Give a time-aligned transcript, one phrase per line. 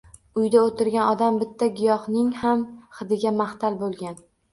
[0.43, 2.63] Uyda oʻtirgan odam bitta giyohning ham
[3.01, 4.19] hidiga mahtal boʻlgan.